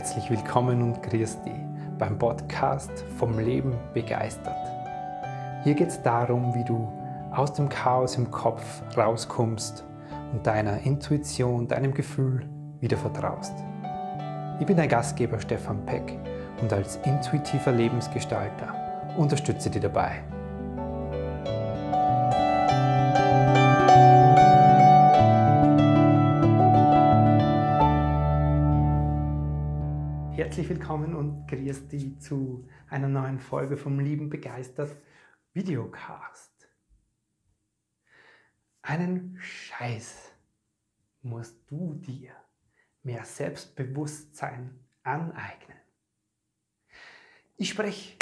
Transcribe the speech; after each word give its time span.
Herzlich 0.00 0.30
willkommen 0.30 0.80
und 0.80 1.02
grüß 1.02 1.42
dich 1.42 1.52
beim 1.98 2.18
Podcast 2.18 2.90
vom 3.18 3.38
Leben 3.38 3.74
begeistert. 3.92 4.56
Hier 5.62 5.74
geht 5.74 5.88
es 5.88 6.00
darum, 6.00 6.54
wie 6.54 6.64
du 6.64 6.90
aus 7.32 7.52
dem 7.52 7.68
Chaos 7.68 8.16
im 8.16 8.30
Kopf 8.30 8.80
rauskommst 8.96 9.84
und 10.32 10.46
deiner 10.46 10.78
Intuition, 10.86 11.68
deinem 11.68 11.92
Gefühl 11.92 12.48
wieder 12.80 12.96
vertraust. 12.96 13.52
Ich 14.58 14.64
bin 14.64 14.78
dein 14.78 14.88
Gastgeber 14.88 15.38
Stefan 15.38 15.84
Peck 15.84 16.18
und 16.62 16.72
als 16.72 16.96
intuitiver 17.04 17.72
Lebensgestalter 17.72 18.74
unterstütze 19.18 19.68
dich 19.68 19.82
dabei. 19.82 20.12
Willkommen 30.70 31.16
und 31.16 31.48
grüß 31.48 31.88
dich 31.88 32.20
zu 32.20 32.64
einer 32.88 33.08
neuen 33.08 33.40
Folge 33.40 33.76
vom 33.76 33.98
Lieben 33.98 34.30
Begeistert 34.30 34.96
Videocast. 35.52 36.68
Einen 38.80 39.36
Scheiß 39.40 40.30
musst 41.22 41.68
du 41.68 41.94
dir 41.94 42.36
mehr 43.02 43.24
Selbstbewusstsein 43.24 44.78
aneignen. 45.02 45.76
Ich 47.56 47.70
spreche 47.70 48.16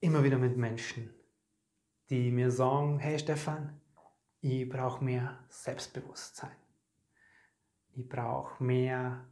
immer 0.00 0.24
wieder 0.24 0.38
mit 0.38 0.56
Menschen, 0.56 1.14
die 2.10 2.32
mir 2.32 2.50
sagen, 2.50 2.98
hey 2.98 3.16
Stefan, 3.16 3.80
ich 4.40 4.68
brauche 4.68 5.04
mehr 5.04 5.38
Selbstbewusstsein. 5.50 6.56
Ich 7.94 8.08
brauche 8.08 8.60
mehr 8.60 9.24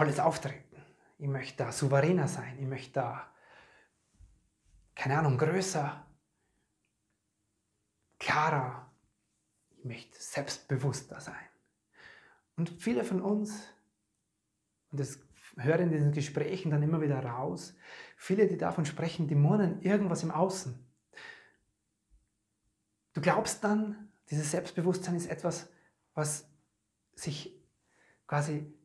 tolles 0.00 0.18
Auftreten. 0.18 0.82
Ich 1.18 1.28
möchte 1.28 1.58
da 1.58 1.72
souveräner 1.72 2.26
sein. 2.26 2.58
Ich 2.58 2.66
möchte 2.66 2.92
da, 2.92 3.30
keine 4.94 5.18
Ahnung, 5.18 5.36
größer, 5.36 6.06
klarer. 8.18 8.90
Ich 9.76 9.84
möchte 9.84 10.18
selbstbewusster 10.18 11.20
sein. 11.20 11.34
Und 12.56 12.70
viele 12.70 13.04
von 13.04 13.20
uns, 13.20 13.68
und 14.90 15.00
das 15.00 15.18
höre 15.58 15.80
in 15.80 15.90
diesen 15.90 16.12
Gesprächen 16.12 16.70
dann 16.70 16.82
immer 16.82 17.02
wieder 17.02 17.22
raus, 17.22 17.76
viele, 18.16 18.46
die 18.46 18.56
davon 18.56 18.86
sprechen, 18.86 19.28
die 19.28 19.34
murren 19.34 19.82
irgendwas 19.82 20.22
im 20.22 20.30
Außen. 20.30 20.82
Du 23.12 23.20
glaubst 23.20 23.62
dann, 23.64 24.10
dieses 24.30 24.50
Selbstbewusstsein 24.50 25.16
ist 25.16 25.26
etwas, 25.26 25.68
was 26.14 26.48
sich 27.14 27.54
quasi 28.26 28.79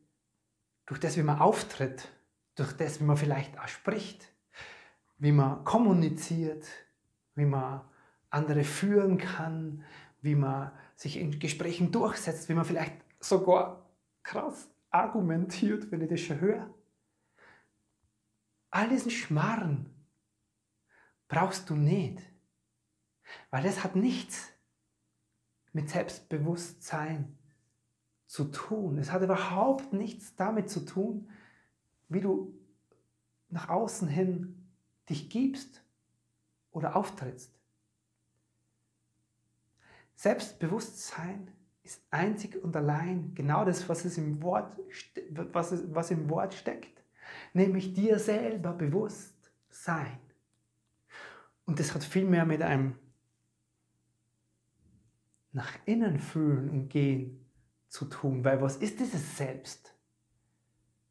durch 0.86 1.00
das, 1.00 1.16
wie 1.16 1.22
man 1.22 1.38
auftritt, 1.38 2.08
durch 2.54 2.72
das, 2.72 3.00
wie 3.00 3.04
man 3.04 3.16
vielleicht 3.16 3.58
auch 3.58 3.68
spricht, 3.68 4.32
wie 5.18 5.32
man 5.32 5.64
kommuniziert, 5.64 6.66
wie 7.34 7.44
man 7.44 7.82
andere 8.30 8.64
führen 8.64 9.18
kann, 9.18 9.84
wie 10.22 10.34
man 10.34 10.72
sich 10.94 11.18
in 11.18 11.38
Gesprächen 11.38 11.92
durchsetzt, 11.92 12.48
wie 12.48 12.54
man 12.54 12.64
vielleicht 12.64 12.94
sogar 13.20 13.90
krass 14.22 14.68
argumentiert, 14.90 15.90
wenn 15.90 16.00
ich 16.00 16.08
das 16.08 16.20
schon 16.20 16.40
höre. 16.40 16.72
All 18.70 18.88
diesen 18.88 19.10
Schmarren 19.10 19.90
brauchst 21.28 21.68
du 21.70 21.76
nicht, 21.76 22.22
weil 23.50 23.64
es 23.66 23.82
hat 23.82 23.96
nichts 23.96 24.50
mit 25.72 25.90
Selbstbewusstsein 25.90 27.35
zu 28.26 28.44
tun. 28.44 28.98
Es 28.98 29.12
hat 29.12 29.22
überhaupt 29.22 29.92
nichts 29.92 30.34
damit 30.36 30.68
zu 30.68 30.84
tun, 30.84 31.28
wie 32.08 32.20
du 32.20 32.54
nach 33.48 33.68
außen 33.68 34.08
hin 34.08 34.68
dich 35.08 35.30
gibst 35.30 35.82
oder 36.72 36.96
auftrittst. 36.96 37.52
Selbstbewusstsein 40.16 41.50
ist 41.82 42.02
einzig 42.10 42.62
und 42.62 42.74
allein 42.74 43.32
genau 43.34 43.64
das, 43.64 43.88
was, 43.88 44.04
es 44.04 44.18
im 44.18 44.42
Wort, 44.42 44.76
was, 45.30 45.72
es, 45.72 45.94
was 45.94 46.10
im 46.10 46.28
Wort 46.28 46.54
steckt, 46.54 47.02
nämlich 47.52 47.94
dir 47.94 48.18
selber 48.18 48.72
bewusst 48.72 49.52
sein. 49.68 50.18
Und 51.64 51.78
das 51.78 51.94
hat 51.94 52.02
viel 52.02 52.24
mehr 52.24 52.44
mit 52.44 52.62
einem 52.62 52.96
nach 55.52 55.72
innen 55.84 56.18
fühlen 56.18 56.70
und 56.70 56.88
gehen 56.88 57.45
zu 57.88 58.06
tun. 58.06 58.44
Weil 58.44 58.60
was 58.60 58.76
ist 58.76 59.00
dieses 59.00 59.36
Selbst? 59.36 59.94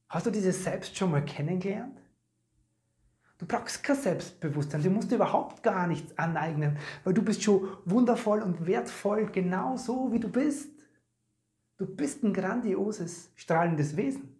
Hast 0.09 0.25
du 0.25 0.31
dieses 0.31 0.63
Selbst 0.63 0.95
schon 0.97 1.11
mal 1.11 1.25
kennengelernt? 1.25 1.99
Du 3.37 3.45
brauchst 3.45 3.83
kein 3.83 3.97
Selbstbewusstsein, 3.97 4.81
du 4.81 4.89
musst 4.89 5.11
dir 5.11 5.15
überhaupt 5.15 5.61
gar 5.61 5.87
nichts 5.87 6.17
aneignen, 6.17 6.77
weil 7.03 7.13
du 7.13 7.21
bist 7.21 7.43
schon 7.43 7.67
wundervoll 7.83 8.41
und 8.41 8.65
wertvoll, 8.65 9.25
genau 9.25 9.75
so 9.75 10.11
wie 10.13 10.19
du 10.19 10.29
bist. 10.29 10.71
Du 11.77 11.85
bist 11.85 12.23
ein 12.23 12.33
grandioses, 12.33 13.31
strahlendes 13.35 13.97
Wesen. 13.97 14.39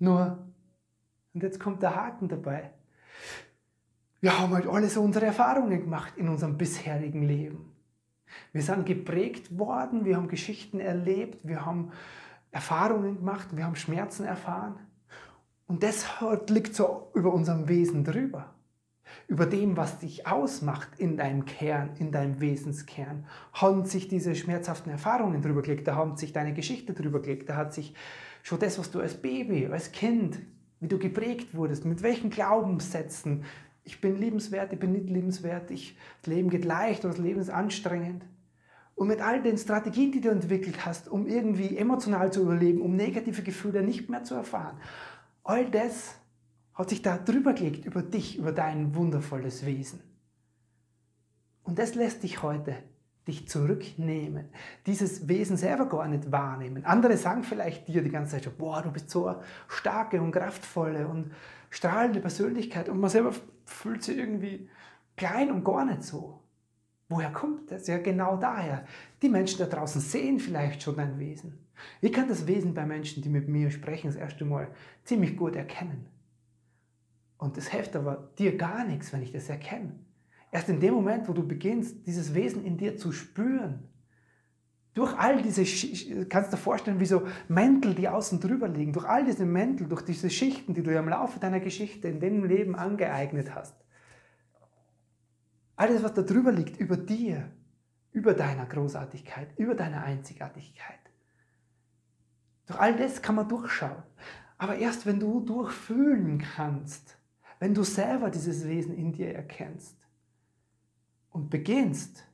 Nur, 0.00 0.44
und 1.32 1.42
jetzt 1.44 1.60
kommt 1.60 1.80
der 1.80 1.94
Haken 1.94 2.28
dabei, 2.28 2.72
wir 4.20 4.36
haben 4.38 4.52
halt 4.52 4.66
alle 4.66 4.88
so 4.88 5.02
unsere 5.02 5.26
Erfahrungen 5.26 5.80
gemacht 5.80 6.14
in 6.16 6.28
unserem 6.28 6.58
bisherigen 6.58 7.22
Leben. 7.22 7.71
Wir 8.52 8.62
sind 8.62 8.86
geprägt 8.86 9.58
worden, 9.58 10.04
wir 10.04 10.16
haben 10.16 10.28
Geschichten 10.28 10.80
erlebt, 10.80 11.46
wir 11.46 11.64
haben 11.64 11.92
Erfahrungen 12.50 13.16
gemacht, 13.16 13.48
wir 13.56 13.64
haben 13.64 13.76
Schmerzen 13.76 14.24
erfahren. 14.24 14.76
Und 15.66 15.82
das 15.82 16.06
liegt 16.48 16.74
so 16.74 17.10
über 17.14 17.32
unserem 17.32 17.68
Wesen 17.68 18.04
drüber. 18.04 18.54
Über 19.28 19.46
dem, 19.46 19.76
was 19.76 19.98
dich 19.98 20.26
ausmacht 20.26 20.88
in 20.98 21.16
deinem 21.16 21.44
Kern, 21.44 21.90
in 21.98 22.12
deinem 22.12 22.40
Wesenskern, 22.40 23.26
haben 23.52 23.84
sich 23.84 24.08
diese 24.08 24.34
schmerzhaften 24.34 24.90
Erfahrungen 24.90 25.40
drüber 25.40 25.62
gelegt, 25.62 25.88
da 25.88 25.94
haben 25.94 26.16
sich 26.16 26.32
deine 26.32 26.52
Geschichte 26.52 26.92
drüber 26.92 27.20
gelegt, 27.20 27.48
da 27.48 27.56
hat 27.56 27.72
sich 27.72 27.94
schon 28.42 28.58
das, 28.58 28.78
was 28.78 28.90
du 28.90 29.00
als 29.00 29.14
Baby, 29.14 29.66
als 29.66 29.92
Kind, 29.92 30.40
wie 30.80 30.88
du 30.88 30.98
geprägt 30.98 31.54
wurdest, 31.54 31.84
mit 31.84 32.02
welchen 32.02 32.30
Glaubenssätzen, 32.30 33.44
ich 33.84 34.00
bin 34.00 34.16
liebenswert, 34.16 34.72
ich 34.72 34.78
bin 34.78 34.92
nicht 34.92 35.08
liebenswert, 35.08 35.70
ich, 35.70 35.96
das 36.20 36.28
Leben 36.28 36.50
geht 36.50 36.64
leicht 36.64 37.04
oder 37.04 37.14
das 37.14 37.22
Leben 37.22 37.40
ist 37.40 37.50
anstrengend. 37.50 38.24
Und 38.94 39.08
mit 39.08 39.20
all 39.20 39.42
den 39.42 39.58
Strategien, 39.58 40.12
die 40.12 40.20
du 40.20 40.28
entwickelt 40.28 40.84
hast, 40.84 41.08
um 41.08 41.26
irgendwie 41.26 41.76
emotional 41.76 42.32
zu 42.32 42.42
überleben, 42.42 42.80
um 42.80 42.94
negative 42.94 43.42
Gefühle 43.42 43.82
nicht 43.82 44.08
mehr 44.08 44.22
zu 44.22 44.34
erfahren, 44.34 44.78
all 45.42 45.68
das 45.70 46.14
hat 46.74 46.90
sich 46.90 47.02
da 47.02 47.18
drüber 47.18 47.52
gelegt 47.54 47.84
über 47.84 48.02
dich, 48.02 48.38
über 48.38 48.52
dein 48.52 48.94
wundervolles 48.94 49.66
Wesen. 49.66 50.00
Und 51.64 51.78
das 51.78 51.94
lässt 51.94 52.22
dich 52.22 52.42
heute 52.42 52.76
dich 53.26 53.48
zurücknehmen, 53.48 54.48
dieses 54.86 55.28
Wesen 55.28 55.56
selber 55.56 55.88
gar 55.88 56.08
nicht 56.08 56.32
wahrnehmen. 56.32 56.84
Andere 56.84 57.16
sagen 57.16 57.44
vielleicht 57.44 57.86
dir 57.86 58.02
die 58.02 58.10
ganze 58.10 58.32
Zeit 58.32 58.44
schon, 58.44 58.56
boah, 58.58 58.82
du 58.82 58.90
bist 58.90 59.10
so 59.10 59.28
eine 59.28 59.40
starke 59.68 60.20
und 60.20 60.32
kraftvolle 60.32 61.06
und 61.06 61.30
strahlende 61.70 62.20
Persönlichkeit 62.20 62.88
und 62.88 62.98
man 62.98 63.10
selber 63.10 63.32
fühlt 63.64 64.02
sich 64.02 64.18
irgendwie 64.18 64.68
klein 65.16 65.50
und 65.50 65.64
gar 65.64 65.84
nicht 65.84 66.02
so. 66.02 66.40
Woher 67.08 67.30
kommt 67.30 67.70
das? 67.70 67.86
Ja, 67.86 67.98
genau 67.98 68.36
daher. 68.36 68.86
Die 69.20 69.28
Menschen 69.28 69.58
da 69.58 69.66
draußen 69.66 70.00
sehen 70.00 70.40
vielleicht 70.40 70.82
schon 70.82 70.96
dein 70.96 71.18
Wesen. 71.18 71.58
Ich 72.00 72.12
kann 72.12 72.28
das 72.28 72.46
Wesen 72.46 72.74
bei 72.74 72.86
Menschen, 72.86 73.22
die 73.22 73.28
mit 73.28 73.48
mir 73.48 73.70
sprechen, 73.70 74.06
das 74.06 74.16
erste 74.16 74.44
Mal 74.44 74.68
ziemlich 75.04 75.36
gut 75.36 75.56
erkennen. 75.56 76.06
Und 77.38 77.58
es 77.58 77.68
hilft 77.68 77.96
aber 77.96 78.30
dir 78.38 78.56
gar 78.56 78.84
nichts, 78.84 79.12
wenn 79.12 79.22
ich 79.22 79.32
das 79.32 79.48
erkenne. 79.48 79.92
Erst 80.52 80.68
in 80.68 80.80
dem 80.80 80.94
Moment, 80.94 81.28
wo 81.28 81.32
du 81.32 81.46
beginnst, 81.46 82.06
dieses 82.06 82.34
Wesen 82.34 82.64
in 82.64 82.76
dir 82.76 82.96
zu 82.96 83.10
spüren, 83.10 83.88
durch 84.94 85.18
all 85.18 85.40
diese, 85.40 85.64
kannst 86.26 86.52
du 86.52 86.56
dir 86.56 86.62
vorstellen, 86.62 87.00
wie 87.00 87.06
so 87.06 87.26
Mäntel, 87.48 87.94
die 87.94 88.08
außen 88.08 88.40
drüber 88.40 88.68
liegen, 88.68 88.92
durch 88.92 89.06
all 89.06 89.24
diese 89.24 89.46
Mäntel, 89.46 89.88
durch 89.88 90.02
diese 90.02 90.28
Schichten, 90.28 90.74
die 90.74 90.82
du 90.82 90.94
im 90.94 91.08
Laufe 91.08 91.40
deiner 91.40 91.60
Geschichte 91.60 92.08
in 92.08 92.20
dem 92.20 92.44
Leben 92.44 92.76
angeeignet 92.76 93.54
hast. 93.54 93.74
Alles, 95.76 96.02
was 96.02 96.12
da 96.12 96.22
drüber 96.22 96.52
liegt, 96.52 96.78
über 96.78 96.98
dir, 96.98 97.50
über 98.12 98.34
deiner 98.34 98.66
Großartigkeit, 98.66 99.48
über 99.58 99.74
deiner 99.74 100.04
Einzigartigkeit. 100.04 100.98
Durch 102.66 102.78
all 102.78 102.94
das 102.94 103.22
kann 103.22 103.34
man 103.34 103.48
durchschauen. 103.48 104.02
Aber 104.58 104.76
erst 104.76 105.06
wenn 105.06 105.18
du 105.18 105.40
durchfühlen 105.40 106.38
kannst, 106.54 107.16
wenn 107.58 107.74
du 107.74 107.82
selber 107.82 108.30
dieses 108.30 108.68
Wesen 108.68 108.94
in 108.94 109.12
dir 109.12 109.34
erkennst 109.34 109.96
und 111.30 111.48
beginnst, 111.48 112.24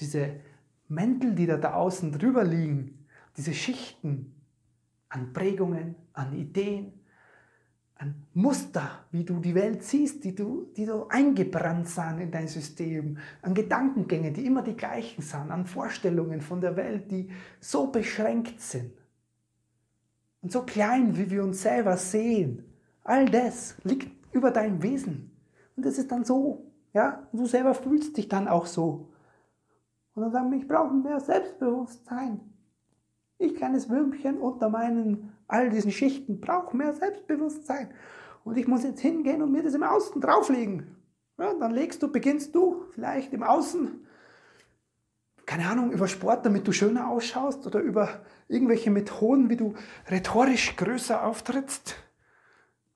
diese 0.00 0.40
Mäntel, 0.88 1.34
die 1.34 1.46
da, 1.46 1.56
da 1.56 1.74
außen 1.74 2.12
drüber 2.12 2.44
liegen, 2.44 3.06
diese 3.36 3.54
Schichten 3.54 4.34
an 5.08 5.32
Prägungen, 5.32 5.94
an 6.12 6.32
Ideen, 6.34 6.92
an 7.96 8.26
Muster, 8.34 9.04
wie 9.12 9.24
du 9.24 9.38
die 9.38 9.54
Welt 9.54 9.82
siehst, 9.84 10.24
die 10.24 10.34
du, 10.34 10.66
die 10.76 10.84
du 10.84 11.06
eingebrannt 11.08 11.88
sind 11.88 12.18
in 12.18 12.30
dein 12.30 12.48
System, 12.48 13.18
an 13.40 13.54
Gedankengänge, 13.54 14.32
die 14.32 14.44
immer 14.46 14.62
die 14.62 14.76
gleichen 14.76 15.22
sind, 15.22 15.50
an 15.50 15.66
Vorstellungen 15.66 16.40
von 16.40 16.60
der 16.60 16.76
Welt, 16.76 17.10
die 17.10 17.30
so 17.60 17.86
beschränkt 17.86 18.60
sind. 18.60 18.92
und 20.42 20.52
so 20.52 20.62
klein, 20.62 21.16
wie 21.16 21.30
wir 21.30 21.42
uns 21.42 21.62
selber 21.62 21.96
sehen. 21.96 22.64
All 23.02 23.26
das 23.26 23.76
liegt 23.84 24.10
über 24.34 24.50
dein 24.50 24.82
Wesen. 24.82 25.30
Und 25.76 25.86
das 25.86 25.96
ist 25.96 26.12
dann 26.12 26.24
so, 26.24 26.70
ja, 26.92 27.26
du 27.32 27.46
selber 27.46 27.74
fühlst 27.74 28.16
dich 28.16 28.28
dann 28.28 28.46
auch 28.46 28.66
so. 28.66 29.08
Und 30.14 30.22
dann 30.22 30.32
sagen 30.32 30.52
ich 30.52 30.66
brauche 30.66 30.94
mehr 30.94 31.20
Selbstbewusstsein. 31.20 32.40
Ich, 33.38 33.54
kleines 33.54 33.88
Würmchen 33.88 34.38
unter 34.38 34.68
meinen 34.68 35.32
all 35.48 35.70
diesen 35.70 35.90
Schichten, 35.90 36.40
brauche 36.40 36.76
mehr 36.76 36.92
Selbstbewusstsein. 36.92 37.92
Und 38.44 38.56
ich 38.56 38.68
muss 38.68 38.84
jetzt 38.84 39.00
hingehen 39.00 39.42
und 39.42 39.50
mir 39.50 39.62
das 39.62 39.74
im 39.74 39.82
Außen 39.82 40.20
drauflegen. 40.20 40.96
Ja, 41.38 41.52
dann 41.54 41.72
legst 41.72 42.02
du, 42.02 42.12
beginnst 42.12 42.54
du 42.54 42.84
vielleicht 42.92 43.32
im 43.32 43.42
Außen, 43.42 44.06
keine 45.46 45.68
Ahnung, 45.68 45.90
über 45.90 46.06
Sport, 46.06 46.46
damit 46.46 46.66
du 46.66 46.72
schöner 46.72 47.08
ausschaust 47.08 47.66
oder 47.66 47.80
über 47.80 48.20
irgendwelche 48.46 48.90
Methoden, 48.90 49.50
wie 49.50 49.56
du 49.56 49.74
rhetorisch 50.08 50.76
größer 50.76 51.24
auftrittst 51.24 51.96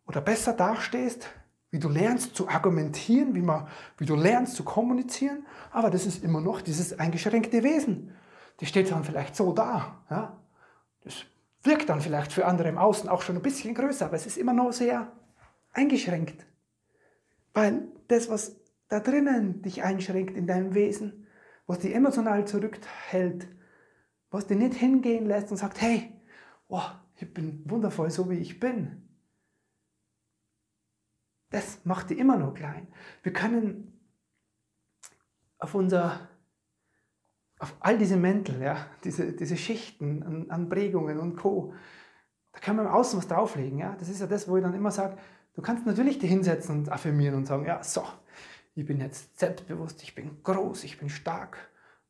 oder 0.07 0.21
besser 0.21 0.53
dastehst, 0.53 1.29
wie 1.71 1.79
du 1.79 1.89
lernst 1.89 2.35
zu 2.35 2.49
argumentieren, 2.49 3.35
wie, 3.35 3.43
man, 3.43 3.69
wie 3.99 4.07
du 4.07 4.15
lernst 4.15 4.57
zu 4.57 4.65
kommunizieren. 4.65 5.47
Aber 5.71 5.91
das 5.91 6.07
ist 6.07 6.25
immer 6.25 6.41
noch 6.41 6.61
dieses 6.61 6.99
eingeschränkte 6.99 7.63
Wesen. 7.63 8.15
Das 8.59 8.69
steht 8.69 8.91
dann 8.91 9.05
vielleicht 9.05 9.37
so 9.37 9.53
da. 9.53 10.03
Ja? 10.11 10.41
Das 11.05 11.25
wirkt 11.63 11.89
dann 11.89 12.01
vielleicht 12.01 12.33
für 12.33 12.47
andere 12.47 12.69
im 12.69 12.79
Außen 12.79 13.09
auch 13.09 13.23
schon 13.23 13.37
ein 13.37 13.43
bisschen 13.43 13.75
größer, 13.75 14.07
aber 14.07 14.17
es 14.17 14.27
ist 14.27 14.39
immer 14.39 14.53
noch 14.53 14.73
sehr 14.73 15.13
eingeschränkt. 15.73 16.47
Weil 17.53 17.89
das, 18.09 18.31
was 18.31 18.57
da 18.89 19.01
drinnen 19.01 19.63
dich 19.63 19.83
einschränkt 19.83 20.37
in 20.37 20.47
deinem 20.47 20.75
Wesen, 20.75 21.27
was 21.67 21.81
dich 21.81 21.95
emotional 21.95 22.47
zurückhält, 22.47 23.47
was 24.31 24.47
dich 24.47 24.57
nicht 24.57 24.75
hingehen 24.75 25.27
lässt 25.27 25.51
und 25.51 25.59
sagt, 25.59 25.81
hey, 25.81 26.13
oh, 26.69 26.83
ich 27.17 27.33
bin 27.33 27.63
wundervoll, 27.67 28.11
so 28.11 28.31
wie 28.31 28.39
ich 28.39 28.59
bin. 28.59 29.08
Das 31.51 31.85
macht 31.85 32.11
dich 32.11 32.19
immer 32.19 32.37
noch 32.37 32.55
klein. 32.55 32.89
Wir 33.23 33.33
können 33.33 33.93
auf 35.59 35.75
unser, 35.75 36.29
auf 37.59 37.75
all 37.81 37.99
diese 37.99 38.17
Mäntel, 38.17 38.63
ja, 38.63 38.87
diese, 39.05 39.33
diese 39.33 39.57
Schichten 39.57 40.23
an, 40.23 40.51
an 40.51 40.69
Prägungen 40.69 41.19
und 41.19 41.37
Co., 41.37 41.75
da 42.53 42.61
kann 42.61 42.77
man 42.77 42.87
im 42.87 42.93
Außen 42.93 43.19
was 43.19 43.29
drauflegen. 43.29 43.79
Ja? 43.79 43.95
Das 43.99 44.09
ist 44.09 44.21
ja 44.21 44.27
das, 44.27 44.49
wo 44.49 44.57
ich 44.57 44.63
dann 44.63 44.75
immer 44.75 44.91
sage, 44.91 45.17
du 45.55 45.63
kannst 45.63 45.87
natürlich 45.87 46.19
dich 46.19 46.31
hinsetzen 46.31 46.79
und 46.79 46.91
affirmieren 46.91 47.37
und 47.37 47.47
sagen, 47.47 47.65
ja, 47.67 47.83
so, 47.83 48.05
ich 48.75 48.85
bin 48.85 49.01
jetzt 49.01 49.39
selbstbewusst, 49.39 50.03
ich 50.03 50.15
bin 50.15 50.43
groß, 50.43 50.85
ich 50.85 50.99
bin 50.99 51.09
stark. 51.09 51.59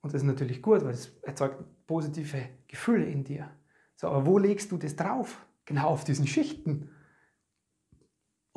Und 0.01 0.15
das 0.15 0.23
ist 0.23 0.27
natürlich 0.27 0.63
gut, 0.63 0.85
weil 0.85 0.93
es 0.93 1.19
erzeugt 1.23 1.65
positive 1.87 2.49
Gefühle 2.67 3.07
in 3.07 3.25
dir. 3.25 3.51
So, 3.97 4.09
aber 4.09 4.27
wo 4.27 4.39
legst 4.39 4.71
du 4.71 4.77
das 4.77 4.95
drauf? 4.95 5.45
Genau 5.65 5.89
auf 5.89 6.05
diesen 6.05 6.27
Schichten. 6.27 6.91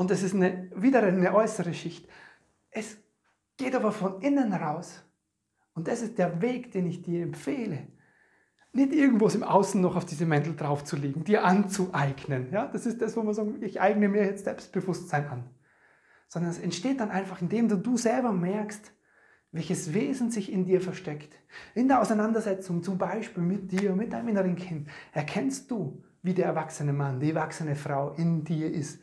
Und 0.01 0.11
das 0.11 0.23
ist 0.23 0.35
eine, 0.35 0.69
wieder 0.75 1.01
eine 1.03 1.33
äußere 1.33 1.73
Schicht. 1.73 2.07
Es 2.69 2.97
geht 3.57 3.75
aber 3.75 3.91
von 3.91 4.21
innen 4.21 4.51
raus. 4.53 5.03
Und 5.73 5.87
das 5.87 6.01
ist 6.01 6.17
der 6.17 6.41
Weg, 6.41 6.71
den 6.71 6.87
ich 6.87 7.01
dir 7.01 7.23
empfehle. 7.23 7.87
Nicht 8.73 8.93
irgendwas 8.93 9.35
im 9.35 9.43
Außen 9.43 9.79
noch 9.79 9.95
auf 9.95 10.05
diese 10.05 10.25
Mäntel 10.25 10.55
draufzulegen, 10.55 11.23
dir 11.23 11.43
anzueignen. 11.43 12.51
Ja, 12.51 12.67
das 12.67 12.85
ist 12.85 13.01
das, 13.01 13.15
wo 13.15 13.23
man 13.23 13.33
sagt, 13.33 13.61
ich 13.61 13.79
eigne 13.79 14.09
mir 14.09 14.25
jetzt 14.25 14.45
Selbstbewusstsein 14.45 15.27
an 15.27 15.49
sondern 16.31 16.51
es 16.51 16.59
entsteht 16.59 17.01
dann 17.01 17.11
einfach, 17.11 17.41
indem 17.41 17.67
du, 17.67 17.75
du 17.75 17.97
selber 17.97 18.31
merkst, 18.31 18.93
welches 19.51 19.93
Wesen 19.93 20.31
sich 20.31 20.49
in 20.49 20.63
dir 20.63 20.79
versteckt. 20.79 21.37
In 21.75 21.89
der 21.89 21.99
Auseinandersetzung 21.99 22.83
zum 22.83 22.97
Beispiel 22.97 23.43
mit 23.43 23.69
dir, 23.69 23.93
mit 23.97 24.13
deinem 24.13 24.29
inneren 24.29 24.55
Kind, 24.55 24.87
erkennst 25.11 25.69
du, 25.69 26.01
wie 26.23 26.33
der 26.33 26.45
erwachsene 26.45 26.93
Mann, 26.93 27.19
die 27.19 27.31
erwachsene 27.31 27.75
Frau 27.75 28.13
in 28.13 28.45
dir 28.45 28.73
ist. 28.73 29.01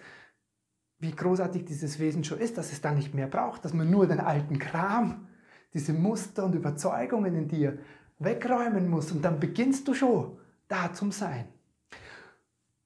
Wie 0.98 1.12
großartig 1.12 1.64
dieses 1.64 1.98
Wesen 1.98 2.24
schon 2.24 2.38
ist, 2.38 2.58
dass 2.58 2.72
es 2.72 2.80
da 2.80 2.92
nicht 2.92 3.14
mehr 3.14 3.28
braucht, 3.28 3.64
dass 3.64 3.72
man 3.72 3.90
nur 3.90 4.06
den 4.06 4.20
alten 4.20 4.58
Kram, 4.58 5.28
diese 5.74 5.92
Muster 5.92 6.44
und 6.44 6.54
Überzeugungen 6.54 7.34
in 7.34 7.48
dir 7.48 7.78
wegräumen 8.18 8.88
muss 8.88 9.12
und 9.12 9.24
dann 9.24 9.38
beginnst 9.38 9.86
du 9.86 9.94
schon 9.94 10.38
da 10.66 10.92
zum 10.92 11.12
Sein. 11.12 11.46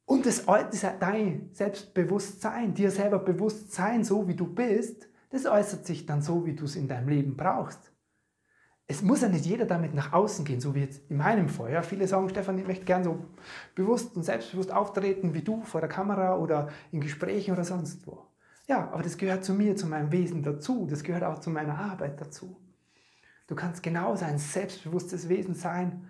Und 0.04 0.26
das, 0.26 0.44
dein 1.00 1.48
Selbstbewusstsein, 1.52 2.74
dir 2.74 2.90
selber 2.90 3.18
bewusst 3.18 3.72
sein, 3.72 4.04
so 4.04 4.28
wie 4.28 4.34
du 4.34 4.46
bist, 4.46 5.08
das 5.30 5.46
äußert 5.46 5.86
sich 5.86 6.04
dann 6.04 6.20
so, 6.20 6.44
wie 6.44 6.54
du 6.54 6.64
es 6.64 6.76
in 6.76 6.88
deinem 6.88 7.08
Leben 7.08 7.36
brauchst. 7.36 7.91
Es 8.86 9.00
muss 9.00 9.22
ja 9.22 9.28
nicht 9.28 9.46
jeder 9.46 9.64
damit 9.64 9.94
nach 9.94 10.12
außen 10.12 10.44
gehen, 10.44 10.60
so 10.60 10.74
wie 10.74 10.80
jetzt 10.80 11.10
in 11.10 11.16
meinem 11.16 11.48
Fall. 11.48 11.82
Viele 11.82 12.06
sagen, 12.06 12.28
Stefan, 12.28 12.58
ich 12.58 12.66
möchte 12.66 12.84
gern 12.84 13.04
so 13.04 13.24
bewusst 13.74 14.16
und 14.16 14.22
selbstbewusst 14.22 14.72
auftreten 14.72 15.34
wie 15.34 15.42
du 15.42 15.62
vor 15.62 15.80
der 15.80 15.88
Kamera 15.88 16.36
oder 16.36 16.68
in 16.90 17.00
Gesprächen 17.00 17.52
oder 17.52 17.64
sonst 17.64 18.06
wo. 18.06 18.26
Ja, 18.66 18.90
aber 18.92 19.02
das 19.02 19.16
gehört 19.16 19.44
zu 19.44 19.54
mir, 19.54 19.76
zu 19.76 19.86
meinem 19.86 20.12
Wesen 20.12 20.42
dazu. 20.42 20.86
Das 20.88 21.02
gehört 21.02 21.24
auch 21.24 21.40
zu 21.40 21.50
meiner 21.50 21.78
Arbeit 21.78 22.20
dazu. 22.20 22.56
Du 23.46 23.54
kannst 23.54 23.82
genauso 23.82 24.24
ein 24.24 24.38
selbstbewusstes 24.38 25.28
Wesen 25.28 25.54
sein 25.54 26.08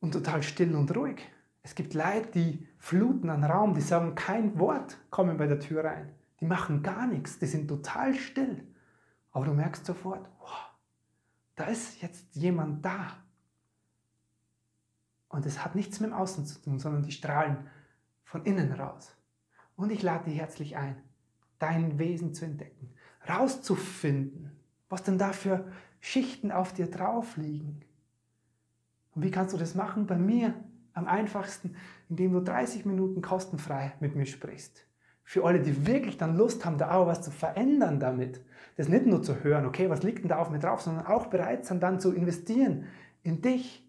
und 0.00 0.12
total 0.12 0.42
still 0.42 0.74
und 0.74 0.94
ruhig. 0.96 1.20
Es 1.62 1.74
gibt 1.74 1.94
Leute, 1.94 2.30
die 2.34 2.66
fluten 2.78 3.28
an 3.28 3.44
Raum, 3.44 3.74
die 3.74 3.82
sagen 3.82 4.14
kein 4.14 4.58
Wort, 4.58 4.96
kommen 5.10 5.36
bei 5.36 5.46
der 5.46 5.60
Tür 5.60 5.84
rein. 5.84 6.10
Die 6.40 6.46
machen 6.46 6.82
gar 6.82 7.06
nichts, 7.06 7.38
die 7.38 7.46
sind 7.46 7.68
total 7.68 8.14
still. 8.14 8.66
Aber 9.30 9.44
du 9.44 9.52
merkst 9.52 9.84
sofort, 9.84 10.26
wow, 10.40 10.69
da 11.60 11.66
ist 11.66 12.00
jetzt 12.00 12.34
jemand 12.34 12.82
da. 12.82 13.18
Und 15.28 15.44
es 15.44 15.62
hat 15.62 15.74
nichts 15.74 16.00
mit 16.00 16.10
dem 16.10 16.14
Außen 16.14 16.46
zu 16.46 16.58
tun, 16.58 16.78
sondern 16.78 17.02
die 17.02 17.12
strahlen 17.12 17.68
von 18.24 18.44
innen 18.46 18.72
raus. 18.72 19.14
Und 19.76 19.92
ich 19.92 20.02
lade 20.02 20.24
dich 20.24 20.38
herzlich 20.38 20.78
ein, 20.78 20.96
dein 21.58 21.98
Wesen 21.98 22.32
zu 22.32 22.46
entdecken, 22.46 22.94
rauszufinden, 23.28 24.58
was 24.88 25.02
denn 25.02 25.18
da 25.18 25.32
für 25.32 25.70
Schichten 26.00 26.50
auf 26.50 26.72
dir 26.72 26.90
drauf 26.90 27.36
liegen. 27.36 27.82
Und 29.14 29.22
wie 29.22 29.30
kannst 29.30 29.52
du 29.52 29.58
das 29.58 29.74
machen? 29.74 30.06
Bei 30.06 30.16
mir 30.16 30.54
am 30.94 31.06
einfachsten, 31.06 31.76
indem 32.08 32.32
du 32.32 32.40
30 32.40 32.86
Minuten 32.86 33.20
kostenfrei 33.20 33.92
mit 34.00 34.16
mir 34.16 34.26
sprichst. 34.26 34.86
Für 35.30 35.44
alle, 35.44 35.60
die 35.60 35.86
wirklich 35.86 36.16
dann 36.16 36.36
Lust 36.36 36.64
haben, 36.64 36.76
da 36.76 36.90
auch 36.90 37.06
was 37.06 37.22
zu 37.22 37.30
verändern 37.30 38.00
damit. 38.00 38.40
Das 38.76 38.88
nicht 38.88 39.06
nur 39.06 39.22
zu 39.22 39.44
hören, 39.44 39.64
okay, 39.64 39.88
was 39.88 40.02
liegt 40.02 40.22
denn 40.22 40.28
da 40.28 40.38
auf 40.38 40.50
mir 40.50 40.58
drauf, 40.58 40.80
sondern 40.80 41.06
auch 41.06 41.26
bereit 41.26 41.64
sind, 41.64 41.84
dann 41.84 42.00
zu 42.00 42.12
investieren 42.12 42.86
in 43.22 43.40
dich, 43.40 43.88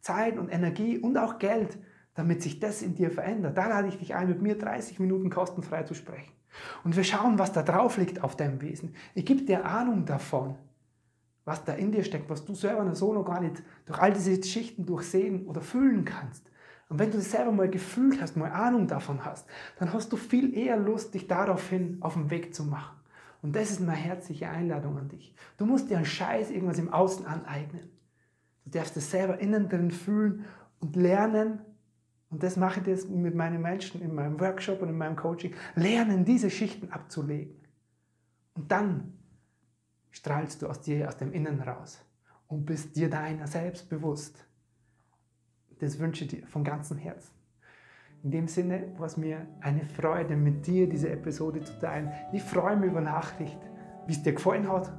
Zeit 0.00 0.36
und 0.36 0.48
Energie 0.48 0.98
und 0.98 1.16
auch 1.16 1.38
Geld, 1.38 1.78
damit 2.14 2.42
sich 2.42 2.58
das 2.58 2.82
in 2.82 2.96
dir 2.96 3.12
verändert. 3.12 3.56
Da 3.56 3.68
lade 3.68 3.86
ich 3.86 3.98
dich 3.98 4.16
ein, 4.16 4.28
mit 4.28 4.42
mir 4.42 4.58
30 4.58 4.98
Minuten 4.98 5.30
kostenfrei 5.30 5.84
zu 5.84 5.94
sprechen. 5.94 6.32
Und 6.82 6.96
wir 6.96 7.04
schauen, 7.04 7.38
was 7.38 7.52
da 7.52 7.62
drauf 7.62 7.96
liegt 7.96 8.24
auf 8.24 8.34
deinem 8.34 8.60
Wesen. 8.60 8.96
Ich 9.14 9.24
gebe 9.24 9.42
dir 9.42 9.64
Ahnung 9.66 10.06
davon, 10.06 10.56
was 11.44 11.62
da 11.62 11.74
in 11.74 11.92
dir 11.92 12.02
steckt, 12.02 12.28
was 12.28 12.44
du 12.44 12.52
selber 12.56 12.92
so 12.96 13.12
noch 13.12 13.24
gar 13.24 13.40
nicht 13.40 13.62
durch 13.86 14.00
all 14.00 14.12
diese 14.12 14.42
Schichten 14.42 14.86
durchsehen 14.86 15.46
oder 15.46 15.60
fühlen 15.60 16.04
kannst. 16.04 16.50
Und 16.88 16.98
wenn 16.98 17.10
du 17.10 17.16
das 17.16 17.30
selber 17.30 17.52
mal 17.52 17.70
gefühlt 17.70 18.20
hast, 18.20 18.36
mal 18.36 18.50
Ahnung 18.50 18.86
davon 18.86 19.24
hast, 19.24 19.46
dann 19.78 19.92
hast 19.92 20.12
du 20.12 20.16
viel 20.16 20.56
eher 20.56 20.76
Lust, 20.76 21.14
dich 21.14 21.26
daraufhin 21.26 21.98
auf 22.00 22.14
den 22.14 22.30
Weg 22.30 22.54
zu 22.54 22.64
machen. 22.64 22.96
Und 23.42 23.54
das 23.56 23.70
ist 23.70 23.80
meine 23.80 23.92
herzliche 23.92 24.48
Einladung 24.48 24.98
an 24.98 25.08
dich. 25.08 25.34
Du 25.58 25.66
musst 25.66 25.90
dir 25.90 25.96
einen 25.96 26.06
Scheiß 26.06 26.50
irgendwas 26.50 26.78
im 26.78 26.92
Außen 26.92 27.26
aneignen. 27.26 27.90
Du 28.64 28.70
darfst 28.70 28.96
es 28.96 29.10
selber 29.10 29.38
innen 29.38 29.68
drin 29.68 29.90
fühlen 29.90 30.46
und 30.80 30.96
lernen. 30.96 31.60
Und 32.30 32.42
das 32.42 32.56
mache 32.56 32.80
ich 32.80 32.86
jetzt 32.86 33.10
mit 33.10 33.34
meinen 33.34 33.60
Menschen 33.60 34.00
in 34.00 34.14
meinem 34.14 34.40
Workshop 34.40 34.80
und 34.80 34.88
in 34.88 34.96
meinem 34.96 35.16
Coaching. 35.16 35.54
Lernen, 35.74 36.24
diese 36.24 36.50
Schichten 36.50 36.90
abzulegen. 36.90 37.54
Und 38.54 38.70
dann 38.70 39.12
strahlst 40.10 40.62
du 40.62 40.68
aus 40.68 40.80
dir, 40.80 41.08
aus 41.08 41.16
dem 41.16 41.32
Innen 41.32 41.60
raus 41.60 42.00
und 42.46 42.64
bist 42.64 42.96
dir 42.96 43.10
deiner 43.10 43.46
selbst 43.46 43.88
bewusst. 43.88 44.46
Das 45.84 45.98
wünsche 45.98 46.24
ich 46.24 46.30
dir 46.30 46.46
von 46.46 46.64
ganzem 46.64 46.96
Herzen. 46.96 47.30
In 48.22 48.30
dem 48.30 48.48
Sinne 48.48 48.84
war 48.96 49.06
es 49.06 49.18
mir 49.18 49.46
eine 49.60 49.84
Freude, 49.84 50.34
mit 50.34 50.66
dir 50.66 50.88
diese 50.88 51.10
Episode 51.10 51.62
zu 51.62 51.78
teilen. 51.78 52.10
Ich 52.32 52.42
freue 52.42 52.74
mich 52.74 52.90
über 52.90 53.02
Nachricht, 53.02 53.58
wie 54.06 54.12
es 54.12 54.22
dir 54.22 54.32
gefallen 54.32 54.66
hat, 54.66 54.90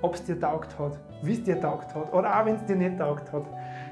ob 0.00 0.14
es 0.14 0.24
dir 0.24 0.40
taugt 0.40 0.76
hat, 0.80 0.98
wie 1.22 1.34
es 1.34 1.44
dir 1.44 1.60
taugt 1.60 1.94
hat 1.94 2.12
oder 2.12 2.40
auch 2.40 2.44
wenn 2.44 2.56
es 2.56 2.64
dir 2.64 2.74
nicht 2.74 2.98
taugt 2.98 3.32
hat. 3.32 3.44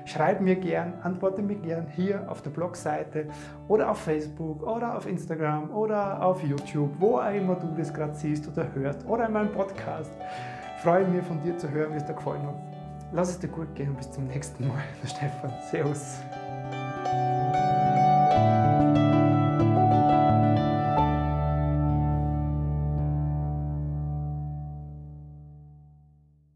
Schreib 0.07 0.41
mir 0.41 0.57
gern, 0.57 0.95
antworte 1.05 1.41
mir 1.41 1.55
gern 1.55 1.87
hier 1.87 2.29
auf 2.29 2.43
der 2.43 2.51
Blogseite 2.51 3.29
oder 3.69 3.93
auf 3.93 3.99
Facebook 3.99 4.65
oder 4.65 4.97
auf 4.97 5.07
Instagram 5.07 5.71
oder 5.71 6.21
auf 6.21 6.43
YouTube, 6.43 6.91
wo 6.99 7.19
auch 7.19 7.33
immer 7.33 7.55
du 7.55 7.73
das 7.77 7.95
gerade 7.95 8.17
siehst 8.17 8.49
oder 8.49 8.75
hörst 8.75 9.07
oder 9.07 9.27
in 9.27 9.33
meinem 9.35 9.53
Podcast 9.53 10.11
freue 10.83 11.07
mich 11.07 11.25
von 11.25 11.41
dir 11.43 11.57
zu 11.59 11.71
hören, 11.71 11.93
wie 11.93 11.99
es 11.99 12.07
dir 12.07 12.15
gefallen 12.15 12.45
hat. 12.45 12.57
Lass 13.13 13.31
es 13.31 13.39
dir 13.39 13.49
gut 13.49 13.75
gehen 13.75 13.91
und 13.91 13.97
bis 13.97 14.11
zum 14.11 14.27
nächsten 14.27 14.69
Mal. 14.69 14.83
Der 15.03 15.09
Stefan. 15.09 15.53
Servus. 15.71 16.19